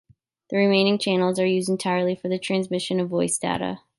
[0.49, 3.81] The remaining channels are used entirely for the transmission of voice data.